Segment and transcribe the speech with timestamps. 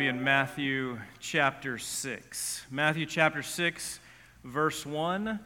[0.00, 2.64] be in Matthew chapter 6.
[2.70, 4.00] Matthew chapter 6,
[4.44, 5.38] verse 1.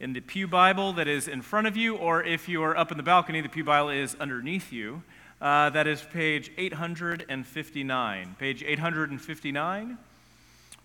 [0.00, 2.90] In the Pew Bible that is in front of you, or if you are up
[2.90, 5.04] in the balcony, the Pew Bible is underneath you.
[5.40, 8.34] Uh, that is page 859.
[8.36, 9.98] Page 859,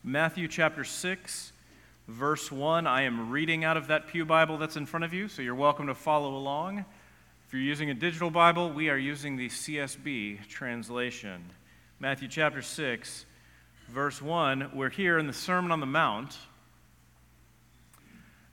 [0.03, 1.51] Matthew chapter 6,
[2.07, 2.85] verse 1.
[2.85, 5.55] I am reading out of that Pew Bible that's in front of you, so you're
[5.55, 6.85] welcome to follow along.
[7.47, 11.43] If you're using a digital Bible, we are using the CSB translation.
[12.01, 13.25] Matthew chapter 6,
[13.89, 14.71] verse 1.
[14.73, 16.37] We're here in the Sermon on the Mount.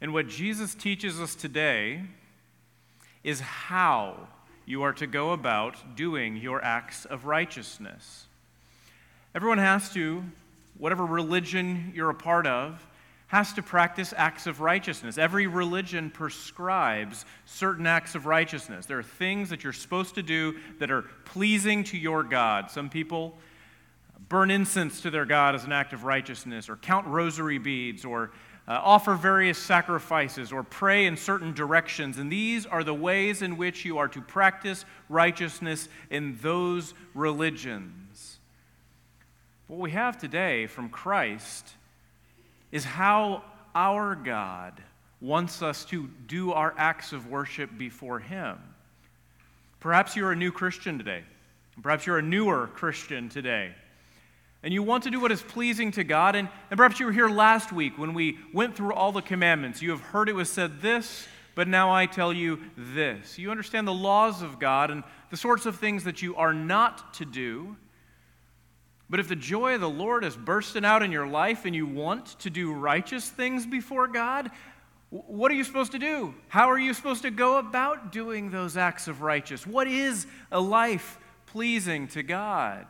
[0.00, 2.02] And what Jesus teaches us today
[3.22, 4.16] is how
[4.64, 8.26] you are to go about doing your acts of righteousness.
[9.32, 10.24] Everyone has to,
[10.76, 12.84] whatever religion you're a part of,
[13.28, 15.18] has to practice acts of righteousness.
[15.18, 18.86] Every religion prescribes certain acts of righteousness.
[18.86, 22.70] There are things that you're supposed to do that are pleasing to your God.
[22.70, 23.36] Some people
[24.28, 28.30] burn incense to their God as an act of righteousness, or count rosary beads, or
[28.68, 32.18] uh, offer various sacrifices, or pray in certain directions.
[32.18, 38.38] And these are the ways in which you are to practice righteousness in those religions.
[39.66, 41.74] What we have today from Christ
[42.72, 43.42] is how
[43.74, 44.82] our God
[45.20, 48.58] wants us to do our acts of worship before Him.
[49.80, 51.22] Perhaps you're a new Christian today.
[51.82, 53.72] Perhaps you're a newer Christian today.
[54.62, 56.34] And you want to do what is pleasing to God.
[56.34, 59.82] And, and perhaps you were here last week when we went through all the commandments.
[59.82, 63.38] You have heard it was said this, but now I tell you this.
[63.38, 67.14] You understand the laws of God and the sorts of things that you are not
[67.14, 67.76] to do.
[69.08, 71.86] But if the joy of the Lord is bursting out in your life and you
[71.86, 74.50] want to do righteous things before God,
[75.10, 76.34] what are you supposed to do?
[76.48, 79.66] How are you supposed to go about doing those acts of righteous?
[79.66, 82.86] What is a life pleasing to God?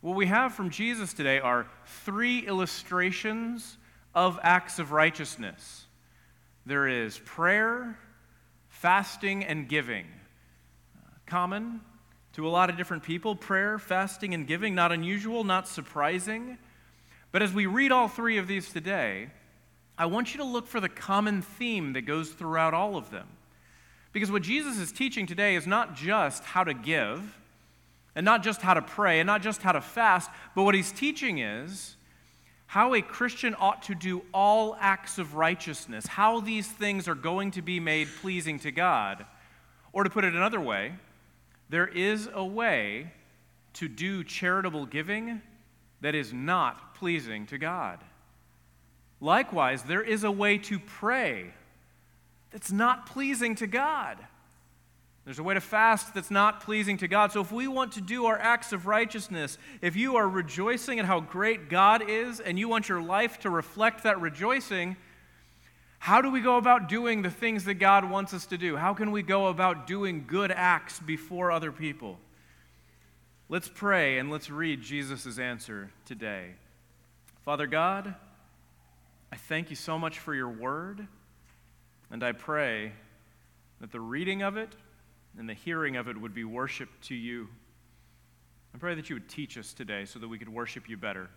[0.00, 1.66] What we have from Jesus today are
[2.04, 3.76] three illustrations
[4.14, 5.86] of acts of righteousness
[6.64, 7.96] there is prayer,
[8.68, 10.04] fasting, and giving.
[10.96, 11.80] Uh, common
[12.36, 16.58] to a lot of different people prayer, fasting, and giving, not unusual, not surprising.
[17.32, 19.28] But as we read all three of these today,
[19.96, 23.26] I want you to look for the common theme that goes throughout all of them.
[24.12, 27.38] Because what Jesus is teaching today is not just how to give,
[28.14, 30.92] and not just how to pray, and not just how to fast, but what he's
[30.92, 31.96] teaching is
[32.66, 37.52] how a Christian ought to do all acts of righteousness, how these things are going
[37.52, 39.24] to be made pleasing to God.
[39.94, 40.92] Or to put it another way,
[41.68, 43.12] there is a way
[43.74, 45.42] to do charitable giving
[46.00, 47.98] that is not pleasing to God.
[49.20, 51.52] Likewise, there is a way to pray
[52.50, 54.18] that's not pleasing to God.
[55.24, 57.32] There's a way to fast that's not pleasing to God.
[57.32, 61.04] So, if we want to do our acts of righteousness, if you are rejoicing at
[61.04, 64.96] how great God is and you want your life to reflect that rejoicing,
[66.06, 68.76] how do we go about doing the things that God wants us to do?
[68.76, 72.20] How can we go about doing good acts before other people?
[73.48, 76.50] Let's pray and let's read Jesus' answer today.
[77.44, 78.14] Father God,
[79.32, 81.08] I thank you so much for your word,
[82.08, 82.92] and I pray
[83.80, 84.76] that the reading of it
[85.36, 87.48] and the hearing of it would be worship to you.
[88.72, 91.30] I pray that you would teach us today so that we could worship you better.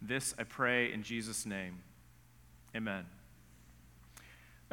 [0.00, 1.82] This I pray in Jesus' name.
[2.74, 3.04] Amen.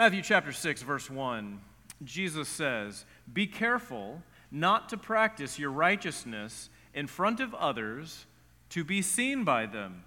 [0.02, 1.62] Matthew chapter 6, verse 1,
[2.04, 8.26] Jesus says, Be careful not to practice your righteousness in front of others
[8.70, 10.04] to be seen by them.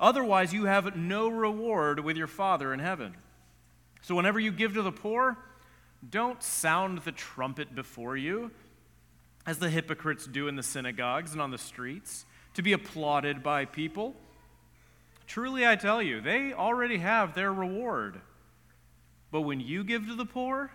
[0.00, 3.16] Otherwise, you have no reward with your Father in heaven.
[4.00, 5.36] So, whenever you give to the poor,
[6.08, 8.50] don't sound the trumpet before you,
[9.46, 12.24] as the hypocrites do in the synagogues and on the streets,
[12.54, 14.16] to be applauded by people.
[15.26, 18.22] Truly, I tell you, they already have their reward.
[19.30, 20.70] But when you give to the poor,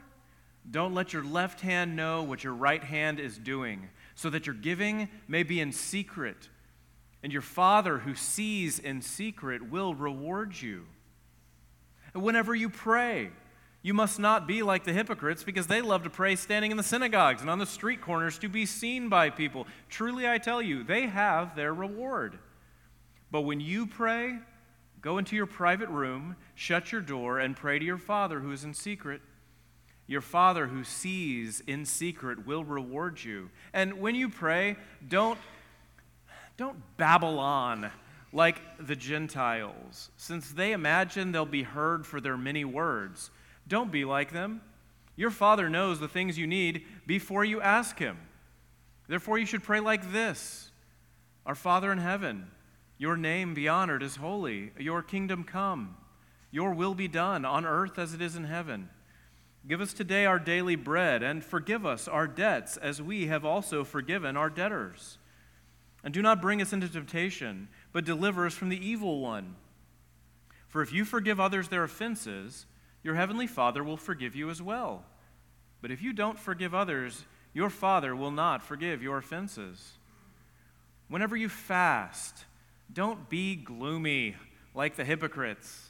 [0.70, 4.56] don't let your left hand know what your right hand is doing, so that your
[4.56, 6.50] giving may be in secret.
[7.22, 10.86] And your Father who sees in secret will reward you.
[12.14, 13.32] And whenever you pray,
[13.82, 16.84] you must not be like the hypocrites because they love to pray standing in the
[16.84, 19.68] synagogues and on the street corners to be seen by people.
[19.90, 22.40] Truly, I tell you, they have their reward.
[23.30, 24.40] But when you pray,
[25.04, 28.64] Go into your private room, shut your door, and pray to your Father who is
[28.64, 29.22] in secret.
[30.08, 33.50] Your Father who sees in secret will reward you.
[33.74, 34.78] And when you pray,
[35.08, 35.38] don't,
[36.56, 37.92] don't babble on
[38.32, 43.30] like the Gentiles, since they imagine they'll be heard for their many words.
[43.68, 44.62] Don't be like them.
[45.16, 48.18] Your Father knows the things you need before you ask Him.
[49.08, 50.72] Therefore, you should pray like this
[51.46, 52.48] Our Father in heaven,
[52.98, 55.98] your name be honored as holy, your kingdom come,
[56.52, 58.90] your will be done on earth as it is in heaven.
[59.68, 63.84] Give us today our daily bread, and forgive us our debts as we have also
[63.84, 65.18] forgiven our debtors.
[66.04, 69.56] And do not bring us into temptation, but deliver us from the evil one.
[70.68, 72.66] For if you forgive others their offenses,
[73.04, 75.06] your heavenly Father will forgive you as well.
[75.82, 77.24] But if you don't forgive others,
[77.54, 79.94] your Father will not forgive your offenses.
[81.08, 82.46] Whenever you fast,
[82.94, 84.36] don't be gloomy
[84.74, 85.90] like the hypocrites.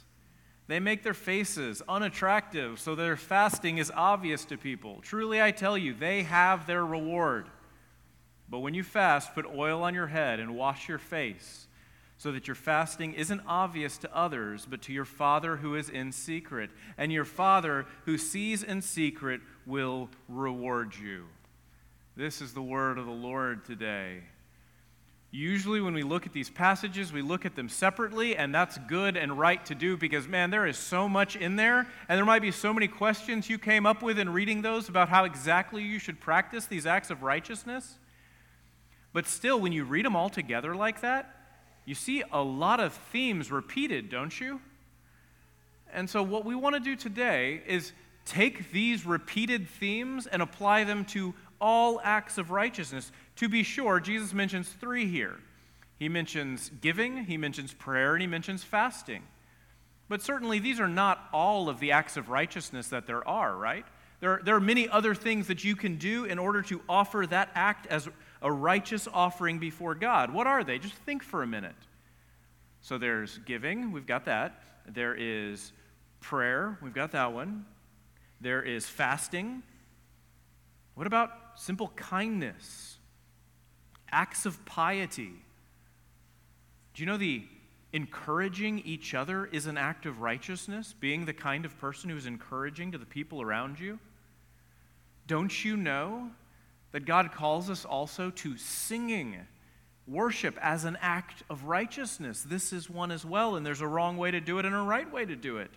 [0.66, 5.00] They make their faces unattractive so their fasting is obvious to people.
[5.02, 7.48] Truly, I tell you, they have their reward.
[8.48, 11.66] But when you fast, put oil on your head and wash your face,
[12.16, 16.12] so that your fasting isn't obvious to others, but to your Father who is in
[16.12, 16.70] secret.
[16.96, 21.24] And your Father who sees in secret will reward you.
[22.16, 24.22] This is the word of the Lord today.
[25.36, 29.16] Usually, when we look at these passages, we look at them separately, and that's good
[29.16, 32.40] and right to do because, man, there is so much in there, and there might
[32.40, 35.98] be so many questions you came up with in reading those about how exactly you
[35.98, 37.98] should practice these acts of righteousness.
[39.12, 41.34] But still, when you read them all together like that,
[41.84, 44.60] you see a lot of themes repeated, don't you?
[45.92, 47.92] And so, what we want to do today is
[48.24, 53.10] take these repeated themes and apply them to all acts of righteousness.
[53.36, 55.38] To be sure, Jesus mentions three here.
[55.98, 59.22] He mentions giving, he mentions prayer, and he mentions fasting.
[60.08, 63.86] But certainly, these are not all of the acts of righteousness that there are, right?
[64.20, 67.50] There, there are many other things that you can do in order to offer that
[67.54, 68.08] act as
[68.42, 70.32] a righteous offering before God.
[70.32, 70.78] What are they?
[70.78, 71.74] Just think for a minute.
[72.82, 74.62] So there's giving, we've got that.
[74.86, 75.72] There is
[76.20, 77.64] prayer, we've got that one.
[78.40, 79.62] There is fasting.
[80.94, 82.98] What about simple kindness?
[84.14, 85.32] Acts of piety.
[86.94, 87.44] Do you know the
[87.92, 90.94] encouraging each other is an act of righteousness?
[90.98, 93.98] Being the kind of person who's encouraging to the people around you?
[95.26, 96.30] Don't you know
[96.92, 99.36] that God calls us also to singing?
[100.06, 102.42] Worship as an act of righteousness.
[102.42, 104.78] This is one as well, and there's a wrong way to do it and a
[104.78, 105.70] right way to do it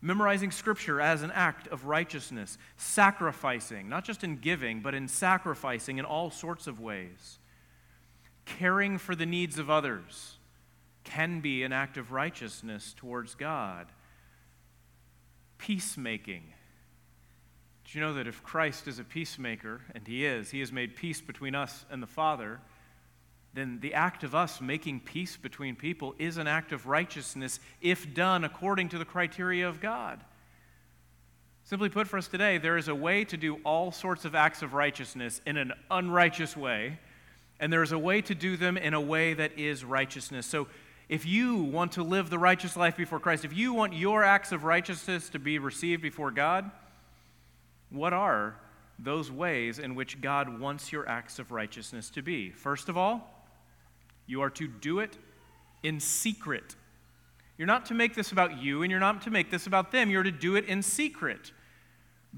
[0.00, 5.98] memorizing scripture as an act of righteousness, sacrificing, not just in giving, but in sacrificing
[5.98, 7.38] in all sorts of ways,
[8.44, 10.38] caring for the needs of others
[11.04, 13.86] can be an act of righteousness towards God.
[15.58, 16.54] Peacemaking.
[17.84, 20.96] Do you know that if Christ is a peacemaker, and he is, he has made
[20.96, 22.60] peace between us and the Father,
[23.52, 28.14] then the act of us making peace between people is an act of righteousness if
[28.14, 30.20] done according to the criteria of God.
[31.64, 34.62] Simply put, for us today, there is a way to do all sorts of acts
[34.62, 36.98] of righteousness in an unrighteous way,
[37.58, 40.46] and there is a way to do them in a way that is righteousness.
[40.46, 40.68] So,
[41.08, 44.52] if you want to live the righteous life before Christ, if you want your acts
[44.52, 46.70] of righteousness to be received before God,
[47.90, 48.54] what are
[48.96, 52.50] those ways in which God wants your acts of righteousness to be?
[52.50, 53.39] First of all,
[54.30, 55.18] you are to do it
[55.82, 56.76] in secret.
[57.58, 60.08] You're not to make this about you, and you're not to make this about them.
[60.10, 61.52] You're to do it in secret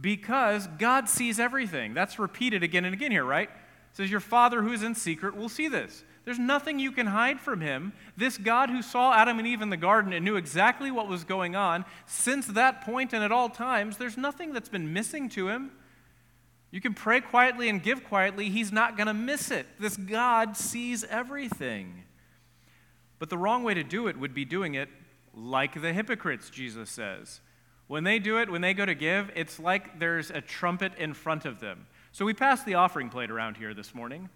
[0.00, 1.94] because God sees everything.
[1.94, 3.48] That's repeated again and again here, right?
[3.48, 6.02] It says, Your Father who is in secret will see this.
[6.24, 7.92] There's nothing you can hide from him.
[8.16, 11.24] This God who saw Adam and Eve in the garden and knew exactly what was
[11.24, 15.48] going on, since that point and at all times, there's nothing that's been missing to
[15.48, 15.72] him.
[16.72, 19.66] You can pray quietly and give quietly, he's not going to miss it.
[19.78, 22.02] This God sees everything.
[23.18, 24.88] But the wrong way to do it would be doing it
[25.34, 27.40] like the hypocrites, Jesus says.
[27.88, 31.12] When they do it, when they go to give, it's like there's a trumpet in
[31.12, 31.86] front of them.
[32.10, 34.30] So we passed the offering plate around here this morning.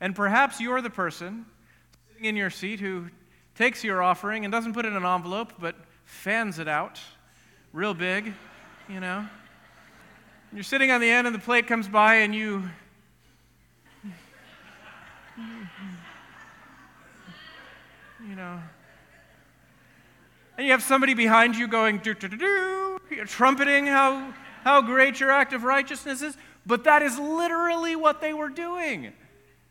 [0.00, 1.44] And perhaps you're the person
[2.08, 3.08] sitting in your seat who
[3.56, 7.00] takes your offering and doesn't put it in an envelope, but fans it out
[7.72, 8.32] real big,
[8.88, 9.26] you know.
[10.52, 12.68] You're sitting on the end, and the plate comes by, and you.
[18.28, 18.60] You know.
[20.58, 25.20] And you have somebody behind you going, do, do, do, do, trumpeting how, how great
[25.20, 26.36] your act of righteousness is.
[26.66, 29.12] But that is literally what they were doing.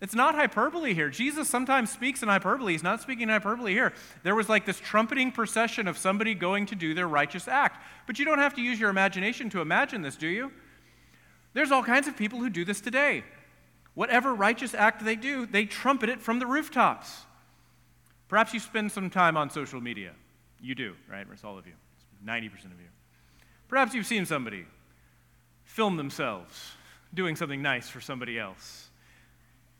[0.01, 1.09] It's not hyperbole here.
[1.09, 2.71] Jesus sometimes speaks in hyperbole.
[2.71, 3.91] He's not speaking hyperbole here.
[4.23, 7.83] There was like this trumpeting procession of somebody going to do their righteous act.
[8.07, 10.53] But you don't have to use your imagination to imagine this, do you?
[11.53, 13.23] There's all kinds of people who do this today.
[13.95, 17.23] Whatever righteous act they do, they trumpet it from the rooftops.
[18.27, 20.11] Perhaps you spend some time on social media.
[20.61, 21.25] You do, right?
[21.31, 21.73] It's all of you.
[22.25, 22.87] 90% of you.
[23.67, 24.65] Perhaps you've seen somebody
[25.63, 26.73] film themselves
[27.13, 28.89] doing something nice for somebody else.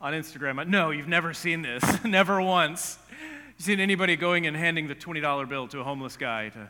[0.02, 0.66] on Instagram.
[0.68, 2.98] No, you've never seen this, never once.
[3.58, 6.70] You seen anybody going and handing the $20 bill to a homeless guy to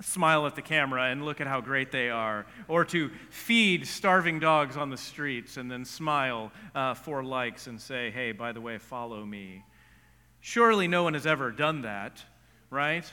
[0.00, 4.38] smile at the camera and look at how great they are, or to feed starving
[4.38, 8.60] dogs on the streets and then smile uh, for likes and say, hey, by the
[8.60, 9.64] way, follow me.
[10.40, 12.24] Surely no one has ever done that,
[12.70, 13.04] right?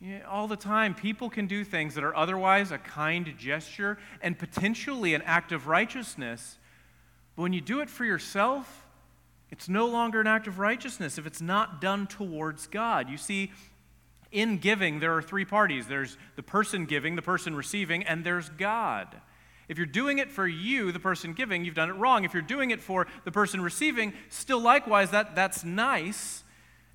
[0.00, 4.38] Yeah, all the time, people can do things that are otherwise a kind gesture and
[4.38, 6.58] potentially an act of righteousness.
[7.34, 8.86] But when you do it for yourself,
[9.50, 13.08] it's no longer an act of righteousness if it's not done towards God.
[13.08, 13.50] You see,
[14.30, 18.48] in giving, there are three parties there's the person giving, the person receiving, and there's
[18.50, 19.20] God.
[19.68, 22.24] If you're doing it for you, the person giving, you've done it wrong.
[22.24, 26.42] If you're doing it for the person receiving, still likewise, that, that's nice.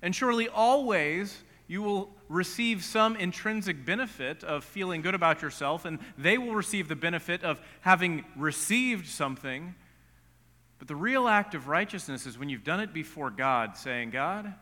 [0.02, 5.98] And surely always you will receive some intrinsic benefit of feeling good about yourself, and
[6.18, 9.74] they will receive the benefit of having received something.
[10.78, 14.52] But the real act of righteousness is when you've done it before God, saying, God,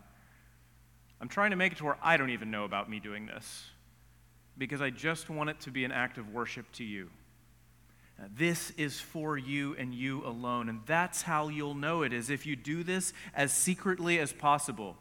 [1.22, 3.66] I'm trying to make it to where I don't even know about me doing this
[4.58, 7.10] because I just want it to be an act of worship to you.
[8.36, 10.68] This is for you and you alone.
[10.68, 14.96] And that's how you'll know it, is if you do this as secretly as possible.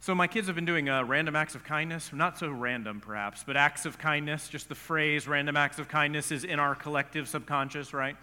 [0.00, 2.12] So, my kids have been doing uh, random acts of kindness.
[2.12, 4.48] Not so random, perhaps, but acts of kindness.
[4.48, 8.16] Just the phrase random acts of kindness is in our collective subconscious, right?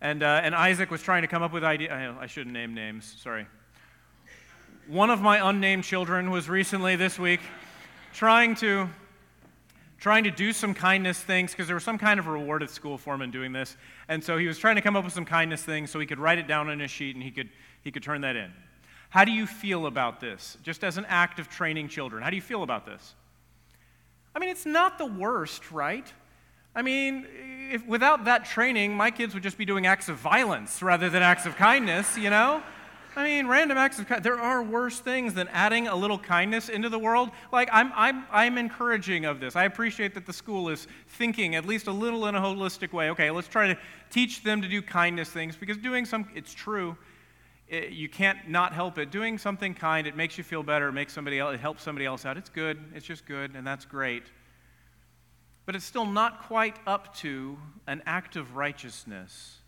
[0.00, 1.90] And, uh, and Isaac was trying to come up with ideas.
[1.92, 3.46] I, I shouldn't name names, sorry.
[4.88, 7.38] One of my unnamed children was recently this week
[8.12, 8.88] trying to
[10.00, 12.98] trying to do some kindness things because there was some kind of reward at school
[12.98, 13.76] for him in doing this.
[14.08, 16.18] And so he was trying to come up with some kindness things so he could
[16.18, 17.48] write it down on a sheet and he could
[17.82, 18.52] he could turn that in.
[19.10, 20.58] How do you feel about this?
[20.64, 22.20] Just as an act of training children.
[22.20, 23.14] How do you feel about this?
[24.34, 26.12] I mean, it's not the worst, right?
[26.74, 27.28] I mean,
[27.70, 31.22] if, without that training, my kids would just be doing acts of violence rather than
[31.22, 32.64] acts of kindness, you know?
[33.14, 36.70] I mean, random acts of kindness, there are worse things than adding a little kindness
[36.70, 37.30] into the world.
[37.52, 39.54] Like, I'm, I'm, I'm encouraging of this.
[39.54, 43.10] I appreciate that the school is thinking at least a little in a holistic way.
[43.10, 43.78] Okay, let's try to
[44.10, 46.96] teach them to do kindness things because doing some, it's true.
[47.68, 49.10] It, you can't not help it.
[49.10, 52.06] Doing something kind, it makes you feel better, it makes somebody else, it helps somebody
[52.06, 52.38] else out.
[52.38, 54.24] It's good, it's just good, and that's great.
[55.66, 59.58] But it's still not quite up to an act of righteousness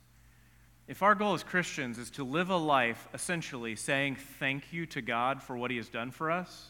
[0.87, 5.01] if our goal as Christians is to live a life essentially saying thank you to
[5.01, 6.67] God for what He has done for us,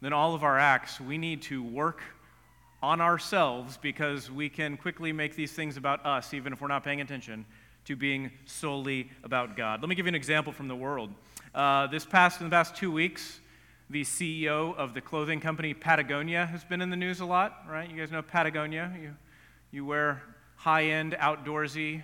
[0.00, 2.02] then all of our acts, we need to work
[2.82, 6.82] on ourselves because we can quickly make these things about us, even if we're not
[6.82, 7.44] paying attention,
[7.84, 9.82] to being solely about God.
[9.82, 11.10] Let me give you an example from the world.
[11.54, 13.40] Uh, this past, in the past two weeks,
[13.90, 17.88] the CEO of the clothing company Patagonia has been in the news a lot, right?
[17.88, 18.90] You guys know Patagonia.
[18.98, 19.14] You,
[19.70, 20.22] you wear
[20.56, 22.02] high end, outdoorsy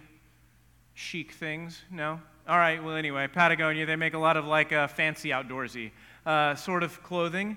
[1.01, 1.83] chic things?
[1.91, 2.21] No?
[2.47, 5.93] All right, well, anyway, Patagonia, they make a lot of like uh, fancy outdoorsy
[6.27, 7.57] uh, sort of clothing.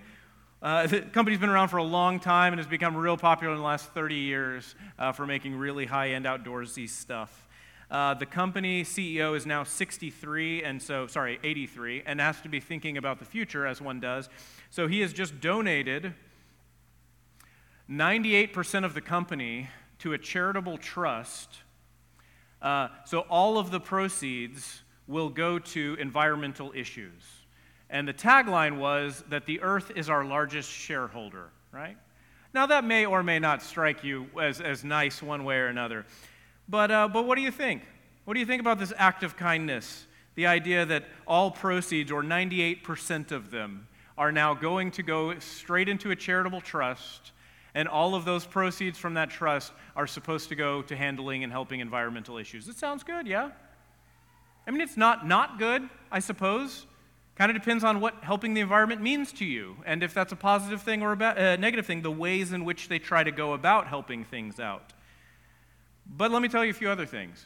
[0.61, 3.59] Uh, the company's been around for a long time and has become real popular in
[3.59, 7.47] the last 30 years uh, for making really high end outdoorsy stuff.
[7.91, 12.61] Uh, the company CEO is now 63, and so, sorry, 83, and has to be
[12.61, 14.29] thinking about the future as one does.
[14.69, 16.13] So he has just donated
[17.89, 19.67] 98% of the company
[19.99, 21.57] to a charitable trust
[22.63, 27.21] uh, so all of the proceeds will go to environmental issues.
[27.89, 31.97] And the tagline was that the earth is our largest shareholder, right?
[32.53, 36.05] Now, that may or may not strike you as, as nice one way or another.
[36.69, 37.83] But, uh, but what do you think?
[38.25, 40.07] What do you think about this act of kindness?
[40.35, 45.89] The idea that all proceeds, or 98% of them, are now going to go straight
[45.89, 47.33] into a charitable trust
[47.75, 51.51] and all of those proceeds from that trust are supposed to go to handling and
[51.51, 52.67] helping environmental issues.
[52.67, 53.51] It sounds good, yeah?
[54.67, 56.85] I mean, it's not not good, I suppose.
[57.35, 60.35] Kind of depends on what helping the environment means to you, and if that's a
[60.35, 63.31] positive thing or a ba- uh, negative thing, the ways in which they try to
[63.31, 64.93] go about helping things out.
[66.05, 67.43] But let me tell you a few other things.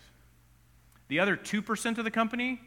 [1.08, 2.60] The other 2% of the company,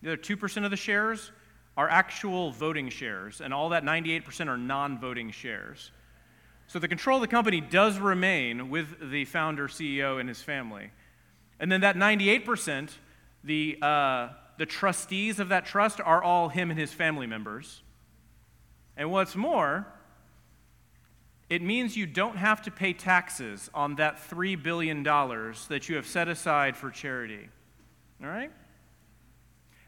[0.00, 1.32] the other 2% of the shares,
[1.76, 5.90] are actual voting shares, and all that 98% are non voting shares.
[6.70, 10.92] So the control of the company does remain with the founder, CEO, and his family.
[11.58, 12.90] And then that 98%,
[13.42, 17.82] the, uh, the trustees of that trust are all him and his family members.
[18.96, 19.84] And what's more,
[21.48, 26.06] it means you don't have to pay taxes on that $3 billion that you have
[26.06, 27.48] set aside for charity.
[28.22, 28.52] All right?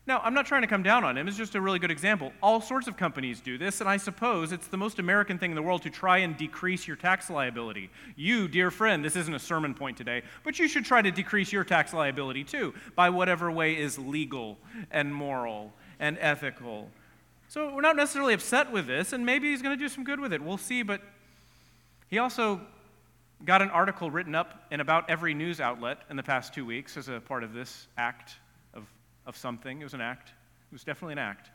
[0.04, 1.28] Now, I'm not trying to come down on him.
[1.28, 2.32] It's just a really good example.
[2.42, 5.54] All sorts of companies do this, and I suppose it's the most American thing in
[5.54, 7.88] the world to try and decrease your tax liability.
[8.16, 11.52] You, dear friend, this isn't a sermon point today, but you should try to decrease
[11.52, 14.58] your tax liability too by whatever way is legal
[14.90, 16.90] and moral and ethical.
[17.46, 20.18] So we're not necessarily upset with this, and maybe he's going to do some good
[20.18, 20.42] with it.
[20.42, 21.00] We'll see, but
[22.08, 22.60] he also
[23.44, 26.96] got an article written up in about every news outlet in the past two weeks
[26.96, 28.34] as a part of this act
[29.26, 29.80] of something.
[29.80, 30.28] It was an act.
[30.28, 31.50] It was definitely an act.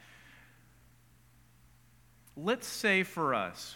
[2.36, 3.75] Let's say for us,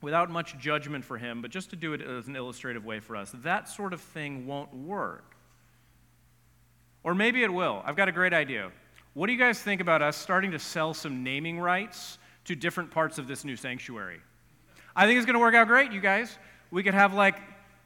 [0.00, 3.16] without much judgment for him, but just to do it as an illustrative way for
[3.16, 5.34] us, that sort of thing won't work.
[7.02, 7.82] Or maybe it will.
[7.84, 8.70] I've got a great idea.
[9.14, 12.90] What do you guys think about us starting to sell some naming rights to different
[12.90, 14.20] parts of this new sanctuary?
[14.94, 16.38] I think it's going to work out great, you guys.
[16.70, 17.40] We could have like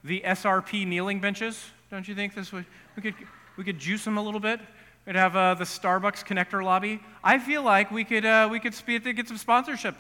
[0.05, 1.65] the SRP kneeling benches.
[1.91, 2.67] Don't you think this would?
[2.97, 3.15] We could,
[3.57, 4.61] we could juice them a little bit.
[5.07, 7.01] We'd have uh, the Starbucks connector lobby.
[7.25, 9.97] I feel like we could, uh, we could speed get some sponsorship.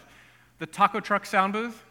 [0.60, 1.82] The taco truck sound booth.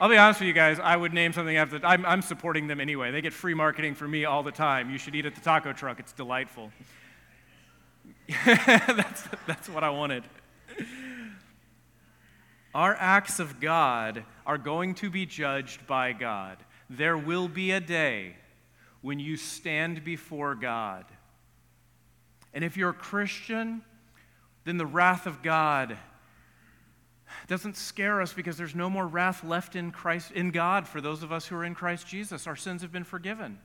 [0.00, 2.80] I'll be honest with you guys, I would name something after, I'm, I'm supporting them
[2.80, 3.12] anyway.
[3.12, 4.90] They get free marketing from me all the time.
[4.90, 6.70] You should eat at the taco truck, it's delightful.
[8.44, 10.24] that's, that's what I wanted.
[12.74, 16.58] Our acts of God are going to be judged by God.
[16.90, 18.36] There will be a day
[19.00, 21.06] when you stand before God
[22.56, 23.82] and if you're a Christian,
[24.64, 25.98] then the wrath of God
[27.48, 31.22] doesn't scare us because there's no more wrath left in Christ in God for those
[31.22, 32.46] of us who are in Christ Jesus.
[32.46, 33.58] Our sins have been forgiven.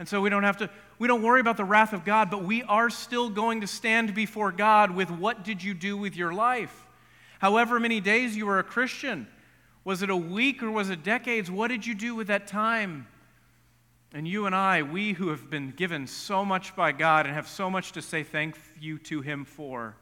[0.00, 0.68] And so we don't have to
[0.98, 4.12] we don't worry about the wrath of God, but we are still going to stand
[4.12, 6.88] before God with what did you do with your life?
[7.38, 9.28] However many days you were a Christian,
[9.84, 11.48] was it a week or was it decades?
[11.48, 13.06] What did you do with that time?
[14.14, 17.48] And you and I, we who have been given so much by God and have
[17.48, 19.96] so much to say thank you to Him for,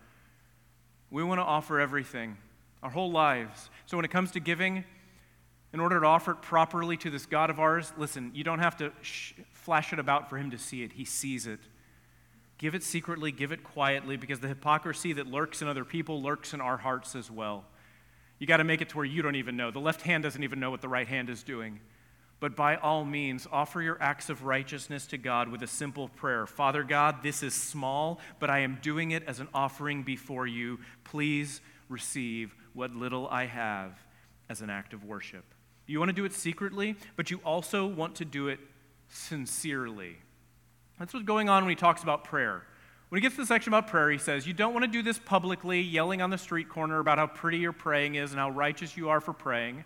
[1.10, 2.36] we want to offer everything,
[2.82, 3.70] our whole lives.
[3.86, 4.84] So when it comes to giving,
[5.72, 8.76] in order to offer it properly to this God of ours, listen, you don't have
[8.78, 11.60] to sh- flash it about for Him to see it, He sees it.
[12.58, 16.52] Give it secretly, give it quietly, because the hypocrisy that lurks in other people lurks
[16.52, 17.64] in our hearts as well.
[18.40, 19.70] You got to make it to where you don't even know.
[19.70, 21.78] The left hand doesn't even know what the right hand is doing.
[22.40, 26.46] But by all means, offer your acts of righteousness to God with a simple prayer
[26.46, 30.80] Father God, this is small, but I am doing it as an offering before you.
[31.04, 33.92] Please receive what little I have
[34.48, 35.44] as an act of worship.
[35.86, 38.60] You want to do it secretly, but you also want to do it
[39.08, 40.16] sincerely.
[40.98, 42.62] That's what's going on when he talks about prayer.
[43.08, 45.02] When he gets to the section about prayer, he says, You don't want to do
[45.02, 48.50] this publicly, yelling on the street corner about how pretty your praying is and how
[48.50, 49.84] righteous you are for praying.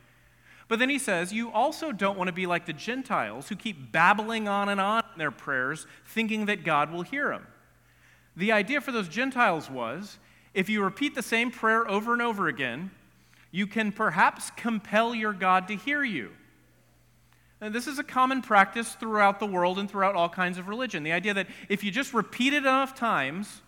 [0.69, 3.93] But then he says, You also don't want to be like the Gentiles who keep
[3.93, 7.47] babbling on and on in their prayers, thinking that God will hear them.
[8.37, 10.19] The idea for those Gentiles was
[10.55, 12.91] if you repeat the same prayer over and over again,
[13.51, 16.31] you can perhaps compel your God to hear you.
[17.61, 21.03] And this is a common practice throughout the world and throughout all kinds of religion.
[21.03, 23.63] The idea that if you just repeat it enough times,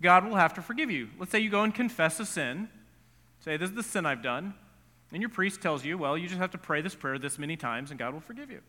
[0.00, 1.08] God will have to forgive you.
[1.18, 2.68] Let's say you go and confess a sin.
[3.40, 4.54] Say, This is the sin I've done.
[5.12, 7.56] And your priest tells you, well, you just have to pray this prayer this many
[7.56, 8.60] times and God will forgive you.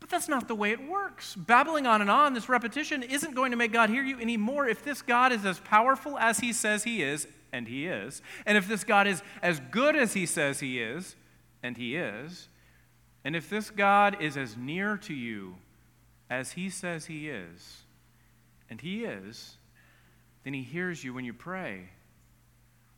[0.00, 1.34] But that's not the way it works.
[1.34, 4.84] Babbling on and on, this repetition isn't going to make God hear you anymore if
[4.84, 8.68] this God is as powerful as he says he is, and he is, and if
[8.68, 11.16] this God is as good as he says he is,
[11.62, 12.48] and he is,
[13.24, 15.56] and if this God is as near to you
[16.30, 17.82] as he says he is,
[18.70, 19.56] and he is,
[20.44, 21.88] then he hears you when you pray.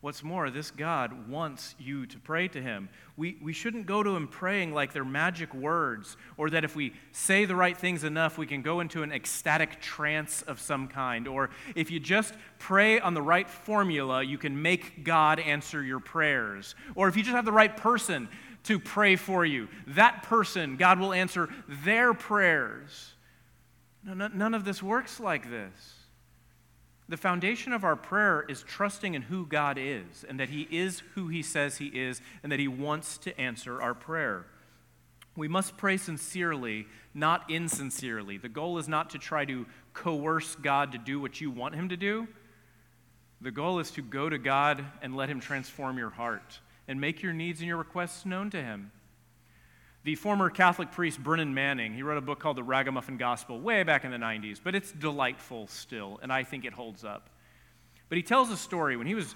[0.03, 2.89] What's more, this God wants you to pray to him.
[3.19, 6.95] We, we shouldn't go to him praying like they're magic words, or that if we
[7.13, 11.29] say the right things enough, we can go into an ecstatic trance of some kind.
[11.29, 16.01] Or if you just pray on the right formula, you can make God answer your
[16.01, 16.75] prayers.
[16.95, 18.31] Or if you just have the right person
[18.65, 23.13] to pray for you, that person, God will answer their prayers.
[24.03, 26.00] No, none of this works like this.
[27.11, 31.03] The foundation of our prayer is trusting in who God is and that He is
[31.17, 34.47] who He says He is and that He wants to answer our prayer.
[35.35, 38.37] We must pray sincerely, not insincerely.
[38.37, 41.89] The goal is not to try to coerce God to do what you want Him
[41.89, 42.29] to do.
[43.41, 47.25] The goal is to go to God and let Him transform your heart and make
[47.25, 48.93] your needs and your requests known to Him.
[50.03, 53.83] The former Catholic priest Brennan Manning, he wrote a book called The Ragamuffin Gospel way
[53.83, 57.29] back in the 90s, but it's delightful still, and I think it holds up.
[58.09, 59.35] But he tells a story when he was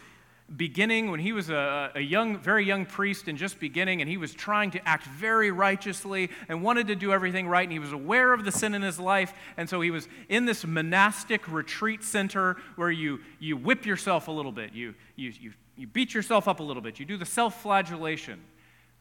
[0.57, 4.17] beginning, when he was a, a, young, very young priest and just beginning, and he
[4.17, 7.93] was trying to act very righteously and wanted to do everything right, and he was
[7.93, 12.03] aware of the sin in his life, and so he was in this monastic retreat
[12.03, 16.49] center where you, you whip yourself a little bit, you, you, you, you beat yourself
[16.49, 18.41] up a little bit, you do the self flagellation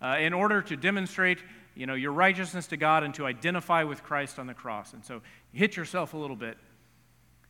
[0.04, 1.40] uh, in order to demonstrate
[1.76, 4.94] you know, your righteousness to God and to identify with Christ on the cross.
[4.94, 5.22] And so
[5.54, 6.58] hit yourself a little bit.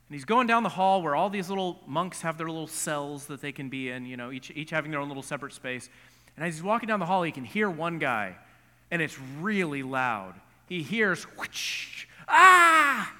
[0.07, 3.25] And he's going down the hall where all these little monks have their little cells
[3.27, 5.89] that they can be in, you know, each, each having their own little separate space.
[6.35, 8.35] And as he's walking down the hall, he can hear one guy,
[8.91, 10.33] and it's really loud.
[10.67, 13.13] He hears, whoosh, ah,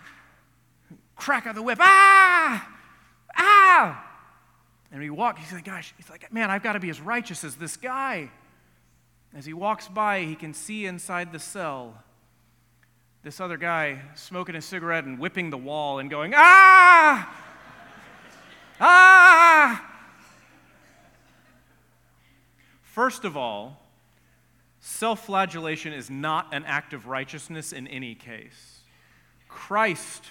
[1.16, 2.78] crack of the whip, ah,
[3.38, 4.10] ah.
[4.92, 7.44] And he walks, he's like, gosh, he's like, man, I've got to be as righteous
[7.44, 8.30] as this guy.
[9.36, 12.04] As he walks by, he can see inside the cell
[13.24, 17.34] this other guy smoking a cigarette and whipping the wall and going, ah!
[18.80, 19.90] ah!
[22.82, 23.82] First of all,
[24.80, 28.82] self flagellation is not an act of righteousness in any case.
[29.48, 30.26] Christ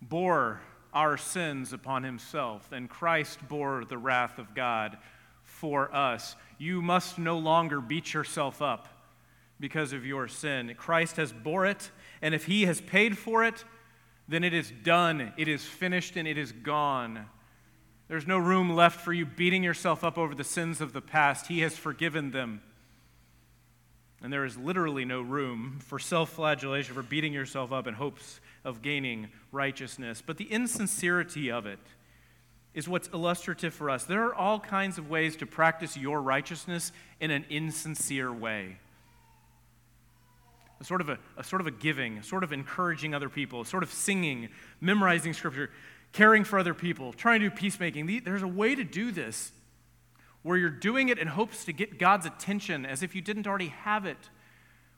[0.00, 0.60] bore
[0.94, 4.96] our sins upon himself, and Christ bore the wrath of God
[5.62, 6.34] for us.
[6.58, 8.88] You must no longer beat yourself up
[9.60, 10.74] because of your sin.
[10.76, 11.88] Christ has bore it
[12.20, 13.64] and if he has paid for it,
[14.26, 17.26] then it is done, it is finished, and it is gone.
[18.08, 21.46] There's no room left for you beating yourself up over the sins of the past.
[21.46, 22.60] He has forgiven them.
[24.20, 28.40] And there is literally no room for self flagellation, for beating yourself up in hopes
[28.64, 30.22] of gaining righteousness.
[30.24, 31.78] But the insincerity of it
[32.74, 34.04] is what's illustrative for us.
[34.04, 38.78] There are all kinds of ways to practice your righteousness in an insincere way
[40.82, 43.60] a sort of a, a sort of a giving, a sort of encouraging other people,
[43.60, 44.48] a sort of singing,
[44.80, 45.70] memorizing scripture,
[46.10, 48.20] caring for other people, trying to do peacemaking.
[48.24, 49.52] There's a way to do this
[50.42, 53.68] where you're doing it in hopes to get God's attention as if you didn't already
[53.68, 54.28] have it.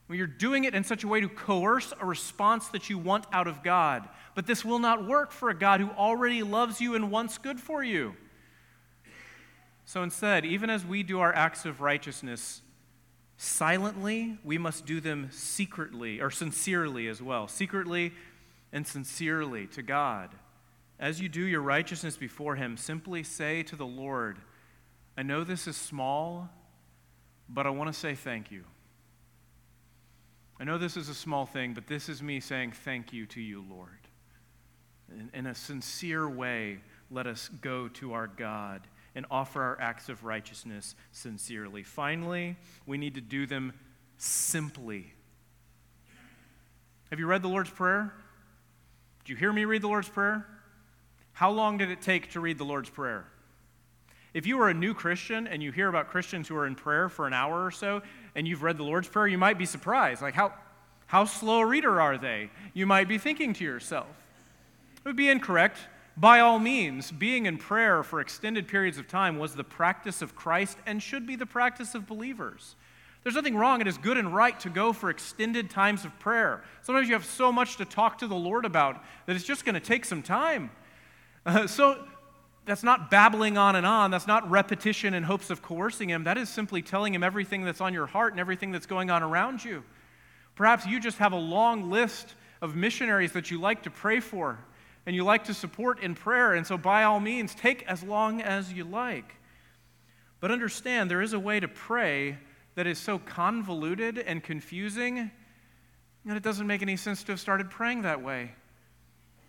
[0.07, 3.25] When you're doing it in such a way to coerce a response that you want
[3.31, 4.07] out of God.
[4.35, 7.59] But this will not work for a God who already loves you and wants good
[7.59, 8.15] for you.
[9.85, 12.61] So instead, even as we do our acts of righteousness,
[13.37, 17.47] silently, we must do them secretly or sincerely as well.
[17.47, 18.13] Secretly
[18.71, 20.31] and sincerely to God.
[20.99, 24.39] As you do your righteousness before Him, simply say to the Lord,
[25.17, 26.49] I know this is small,
[27.49, 28.63] but I want to say thank you.
[30.59, 33.41] I know this is a small thing, but this is me saying thank you to
[33.41, 33.89] you, Lord.
[35.11, 36.79] In, in a sincere way,
[37.11, 41.83] let us go to our God and offer our acts of righteousness sincerely.
[41.83, 43.73] Finally, we need to do them
[44.17, 45.13] simply.
[47.09, 48.13] Have you read the Lord's Prayer?
[49.23, 50.45] Did you hear me read the Lord's Prayer?
[51.33, 53.25] How long did it take to read the Lord's Prayer?
[54.35, 57.07] If you are a new Christian and you hear about Christians who are in prayer
[57.07, 58.01] for an hour or so
[58.35, 60.21] and you've read the Lord's Prayer, you might be surprised.
[60.21, 60.51] Like, how,
[61.07, 62.49] how slow a reader are they?
[62.73, 64.09] You might be thinking to yourself.
[64.97, 65.77] It would be incorrect
[66.17, 70.35] by all means, being in prayer for extended periods of time was the practice of
[70.35, 72.75] Christ and should be the practice of believers.
[73.23, 73.79] There's nothing wrong.
[73.79, 76.61] It is good and right to go for extended times of prayer.
[76.81, 79.75] Sometimes you have so much to talk to the Lord about that it's just going
[79.75, 80.71] to take some time.
[81.45, 82.05] Uh, so
[82.65, 84.11] that's not babbling on and on.
[84.11, 86.23] That's not repetition in hopes of coercing Him.
[86.23, 89.23] That is simply telling Him everything that's on your heart and everything that's going on
[89.23, 89.83] around you.
[90.55, 94.57] Perhaps you just have a long list of missionaries that you like to pray for
[95.05, 96.53] and you like to support in prayer.
[96.53, 99.35] And so, by all means, take as long as you like.
[100.39, 102.37] But understand, there is a way to pray
[102.75, 105.31] that is so convoluted and confusing
[106.25, 108.53] that it doesn't make any sense to have started praying that way.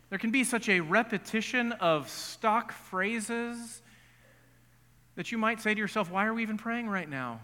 [0.08, 3.82] There can be such a repetition of stock phrases
[5.16, 7.40] that you might say to yourself, Why are we even praying right now?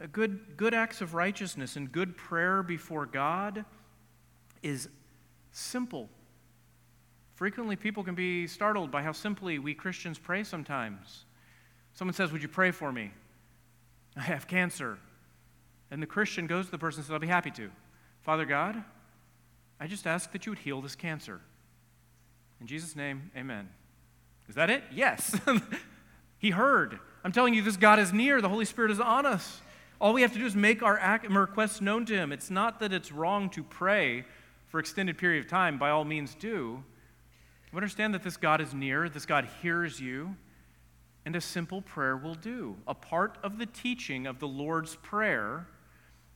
[0.00, 3.64] A good, good acts of righteousness and good prayer before God
[4.62, 4.88] is
[5.52, 6.08] simple.
[7.34, 11.26] Frequently, people can be startled by how simply we Christians pray sometimes.
[11.94, 13.12] Someone says, Would you pray for me?
[14.16, 14.98] I have cancer.
[15.90, 17.70] And the Christian goes to the person and says, I'll be happy to.
[18.22, 18.82] Father God,
[19.80, 21.40] I just ask that you would heal this cancer.
[22.60, 23.68] In Jesus' name, amen.
[24.48, 24.82] Is that it?
[24.92, 25.38] Yes.
[26.38, 26.98] he heard.
[27.24, 28.40] I'm telling you, this God is near.
[28.40, 29.60] The Holy Spirit is on us.
[30.00, 32.32] All we have to do is make our requests known to Him.
[32.32, 34.24] It's not that it's wrong to pray
[34.66, 36.82] for extended period of time, by all means do.
[37.76, 40.34] Understand that this God is near, this God hears you,
[41.26, 42.76] and a simple prayer will do.
[42.86, 45.66] A part of the teaching of the Lord's Prayer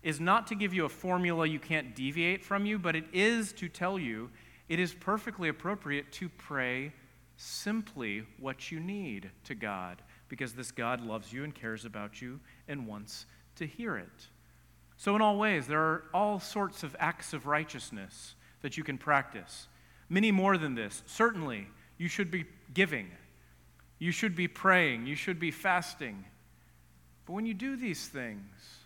[0.02, 3.52] is not to give you a formula you can't deviate from you, but it is
[3.54, 4.30] to tell you
[4.68, 6.92] it is perfectly appropriate to pray
[7.36, 12.38] simply what you need to God because this God loves you and cares about you
[12.68, 14.28] and wants to hear it.
[14.96, 18.98] So, in all ways, there are all sorts of acts of righteousness that you can
[18.98, 19.66] practice.
[20.08, 21.02] Many more than this.
[21.06, 21.66] Certainly,
[21.98, 23.10] you should be giving,
[23.98, 26.24] you should be praying, you should be fasting.
[27.26, 28.79] But when you do these things,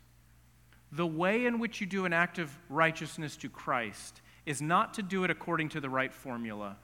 [0.94, 5.02] the way in which you do an act of righteousness to Christ is not to
[5.02, 6.76] do it according to the right formula.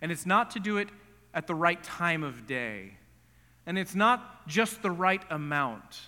[0.00, 0.88] And it's not to do it
[1.32, 2.96] at the right time of day.
[3.66, 6.00] And it's not just the right amount.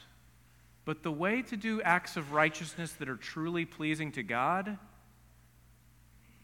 [0.85, 4.79] But the way to do acts of righteousness that are truly pleasing to God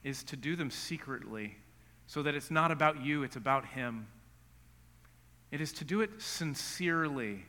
[0.05, 1.57] is to do them secretly
[2.07, 4.07] so that it's not about you, it's about Him.
[5.51, 7.45] It is to do it sincerely,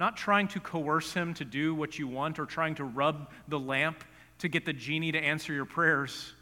[0.00, 3.60] not trying to coerce Him to do what you want or trying to rub the
[3.60, 4.02] lamp
[4.38, 6.32] to get the genie to answer your prayers,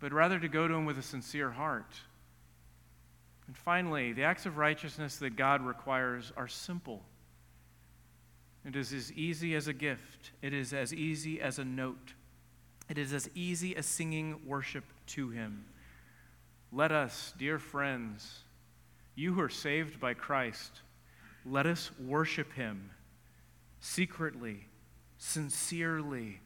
[0.00, 1.94] but rather to go to Him with a sincere heart.
[3.46, 7.02] And finally, the acts of righteousness that God requires are simple.
[8.66, 12.14] It is as easy as a gift, it is as easy as a note,
[12.88, 15.66] it is as easy as singing worship to Him.
[16.72, 18.40] Let us, dear friends,
[19.14, 20.80] you who are saved by Christ,
[21.44, 22.90] let us worship Him
[23.80, 24.66] secretly,
[25.18, 26.40] sincerely,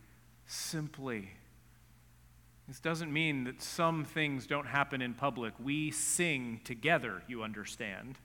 [0.46, 1.30] simply.
[2.68, 5.52] This doesn't mean that some things don't happen in public.
[5.62, 8.18] We sing together, you understand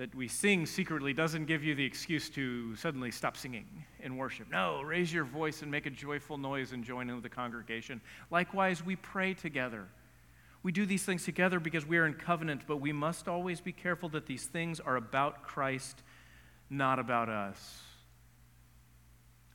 [0.00, 3.66] that we sing secretly doesn't give you the excuse to suddenly stop singing
[4.02, 4.50] in worship.
[4.50, 8.00] No, raise your voice and make a joyful noise and join in with the congregation.
[8.30, 9.86] Likewise, we pray together.
[10.62, 13.72] We do these things together because we are in covenant, but we must always be
[13.72, 16.02] careful that these things are about Christ,
[16.68, 17.82] not about us.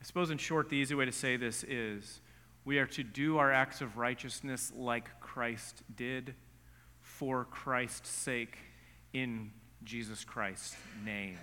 [0.00, 2.20] I suppose, in short, the easy way to say this is
[2.64, 6.34] we are to do our acts of righteousness like Christ did
[7.00, 8.58] for Christ's sake
[9.12, 9.52] in
[9.84, 11.38] Jesus Christ's name.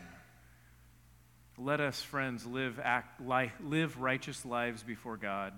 [1.57, 5.53] Let us, friends, live, act, live righteous lives before God.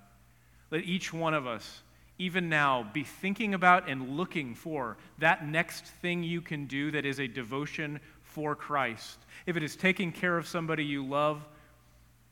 [0.70, 1.82] Let each one of us,
[2.18, 7.06] even now, be thinking about and looking for that next thing you can do that
[7.06, 9.20] is a devotion for Christ.
[9.46, 11.46] If it is taking care of somebody you love,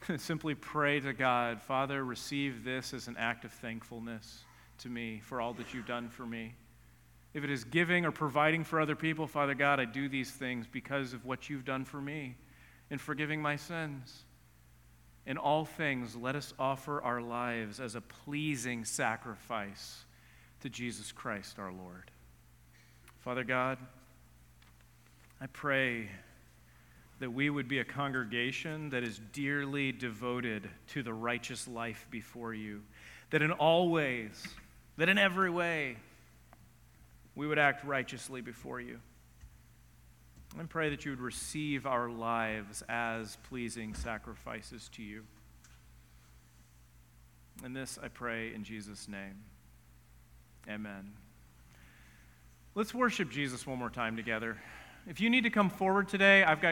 [0.17, 4.43] simply pray to God, Father, receive this as an act of thankfulness
[4.79, 6.53] to me for all that you've done for me.
[7.33, 10.65] If it is giving or providing for other people, Father God, I do these things
[10.71, 12.35] because of what you've done for me
[12.89, 14.23] in forgiving my sins.
[15.25, 20.03] In all things, let us offer our lives as a pleasing sacrifice
[20.61, 22.11] to Jesus Christ our Lord.
[23.19, 23.77] Father God,
[25.39, 26.09] I pray
[27.19, 32.53] that we would be a congregation that is dearly devoted to the righteous life before
[32.53, 32.81] you,
[33.29, 34.43] that in all ways,
[34.97, 35.95] that in every way,
[37.35, 38.99] we would act righteously before you.
[40.59, 45.23] And pray that you would receive our lives as pleasing sacrifices to you.
[47.63, 49.43] And this I pray in Jesus' name.
[50.69, 51.11] Amen.
[52.75, 54.57] Let's worship Jesus one more time together.
[55.05, 56.71] If you need to come forward today, I've got